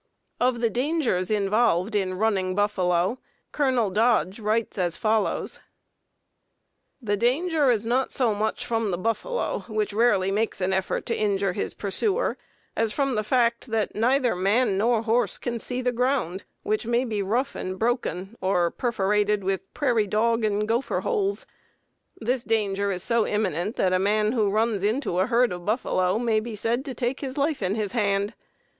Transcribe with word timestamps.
Of 0.39 0.61
the 0.61 0.71
dangers 0.71 1.29
involved 1.29 1.93
in 1.93 2.15
running 2.15 2.55
buffalo 2.55 3.19
Colonel 3.51 3.91
Dodge 3.91 4.39
writes 4.39 4.79
as 4.79 4.97
follows: 4.97 5.59
[Note 7.01 7.11
52: 7.19 7.19
Plains 7.29 7.45
of 7.45 7.51
the 7.51 7.57
Great 7.59 7.67
West, 7.71 7.83
p. 7.83 8.25
127.] 8.25 8.39
"The 8.41 8.41
danger 8.41 8.49
is 8.49 8.65
not 8.65 8.65
so 8.65 8.65
much 8.65 8.65
from 8.65 8.89
the 8.89 8.97
buffalo, 8.97 9.59
which 9.67 9.93
rarely 9.93 10.31
makes 10.31 10.59
an 10.59 10.73
effort 10.73 11.05
to 11.05 11.15
injure 11.15 11.53
his 11.53 11.75
pursuer, 11.75 12.35
as 12.75 12.91
from 12.91 13.13
the 13.13 13.23
fact 13.23 13.67
that 13.67 13.93
neither 13.93 14.35
man 14.35 14.79
nor 14.79 15.03
horse 15.03 15.37
can 15.37 15.59
see 15.59 15.83
the 15.83 15.91
ground, 15.91 16.45
which 16.63 16.87
may 16.87 17.05
be 17.05 17.21
rough 17.21 17.53
and 17.53 17.77
broken, 17.77 18.35
or 18.41 18.71
perforated 18.71 19.43
with 19.43 19.71
prairie 19.75 20.07
dog 20.07 20.43
or 20.43 20.63
gopher 20.65 21.01
holes. 21.01 21.45
This 22.17 22.43
danger 22.43 22.91
is 22.91 23.03
so 23.03 23.27
imminent, 23.27 23.75
that 23.75 23.93
a 23.93 23.99
man 23.99 24.31
who 24.31 24.49
runs 24.49 24.81
into 24.81 25.19
a 25.19 25.27
herd 25.27 25.51
of 25.53 25.65
buffalo 25.65 26.17
may 26.17 26.39
be 26.39 26.55
said 26.55 26.83
to 26.85 26.95
take 26.95 27.19
his 27.19 27.37
life 27.37 27.61
in 27.61 27.75
his 27.75 27.91
hand. 27.91 28.33